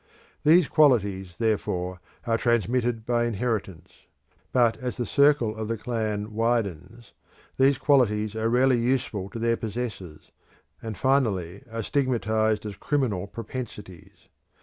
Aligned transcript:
These 0.43 0.67
qualities, 0.67 1.37
therefore, 1.37 1.99
are 2.25 2.39
transmitted 2.39 3.05
by 3.05 3.25
inheritance. 3.25 4.07
But 4.51 4.75
as 4.77 4.97
the 4.97 5.05
circle 5.05 5.55
of 5.55 5.67
the 5.67 5.77
clan 5.77 6.33
widens, 6.33 7.13
these 7.57 7.77
qualities 7.77 8.35
are 8.35 8.49
rarely 8.49 8.79
useful 8.79 9.29
to 9.29 9.37
their 9.37 9.57
possessors, 9.57 10.31
and 10.81 10.97
finally 10.97 11.61
are 11.71 11.83
stigmatised 11.83 12.65
as 12.65 12.77
criminal 12.77 13.27
propensities. 13.27 14.27